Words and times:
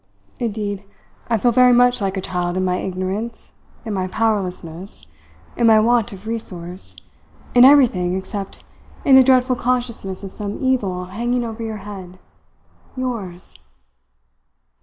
Indeed, 0.39 0.83
I 1.29 1.37
feel 1.37 1.51
very 1.51 1.73
much 1.73 2.01
like 2.01 2.17
a 2.17 2.21
child 2.21 2.57
in 2.57 2.65
my 2.65 2.77
ignorance, 2.77 3.53
in 3.85 3.93
my 3.93 4.07
powerlessness, 4.07 5.05
in 5.55 5.67
my 5.67 5.79
want 5.79 6.11
of 6.11 6.25
resource, 6.25 6.95
in 7.53 7.63
everything 7.65 8.15
except 8.17 8.63
in 9.05 9.15
the 9.15 9.23
dreadful 9.23 9.55
consciousness 9.55 10.23
of 10.23 10.31
some 10.31 10.57
evil 10.63 11.05
hanging 11.05 11.43
over 11.45 11.61
your 11.61 11.77
head 11.85 12.17
yours!" 12.97 13.59